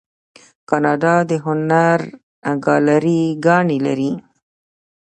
کاناډا 0.69 1.15
د 1.29 1.31
هنر 1.45 1.99
ګالري 2.65 3.21
ګانې 3.45 3.77
لري. 3.85 4.11